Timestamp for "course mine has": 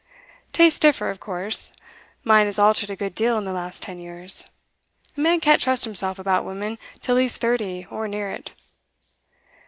1.19-2.57